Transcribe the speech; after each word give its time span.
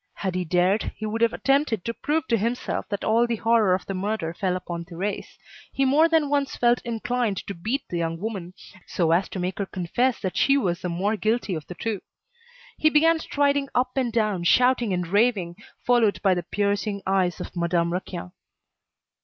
Had 0.15 0.33
he 0.33 0.43
dared, 0.43 0.93
he 0.95 1.05
would 1.05 1.21
have 1.21 1.31
attempted 1.31 1.85
to 1.85 1.93
prove 1.93 2.25
to 2.29 2.35
himself 2.35 2.89
that 2.89 3.03
all 3.03 3.27
the 3.27 3.35
horror 3.35 3.75
of 3.75 3.85
the 3.85 3.93
murder 3.93 4.33
fell 4.33 4.55
upon 4.55 4.83
Thérèse. 4.83 5.37
He 5.71 5.85
more 5.85 6.09
than 6.09 6.27
once 6.27 6.55
felt 6.55 6.81
inclined 6.83 7.37
to 7.45 7.53
beat 7.53 7.83
the 7.87 7.99
young 7.99 8.17
woman, 8.17 8.55
so 8.87 9.11
as 9.11 9.29
to 9.29 9.37
make 9.37 9.59
her 9.59 9.67
confess 9.67 10.19
that 10.21 10.35
she 10.35 10.57
was 10.57 10.81
the 10.81 10.89
more 10.89 11.15
guilty 11.17 11.53
of 11.53 11.67
the 11.67 11.75
two. 11.75 12.01
He 12.79 12.89
began 12.89 13.19
striding 13.19 13.69
up 13.75 13.91
and 13.95 14.11
down, 14.11 14.43
shouting 14.45 14.91
and 14.91 15.05
raving, 15.05 15.57
followed 15.85 16.19
by 16.23 16.33
the 16.33 16.41
piercing 16.41 17.03
eyes 17.05 17.39
of 17.39 17.55
Madame 17.55 17.93
Raquin. 17.93 18.31